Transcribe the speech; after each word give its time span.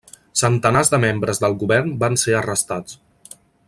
Centenars 0.39 0.89
de 0.93 0.99
membres 1.03 1.43
del 1.45 1.59
govern 1.65 1.95
van 2.05 2.19
ser 2.25 2.37
arrestats. 2.43 3.01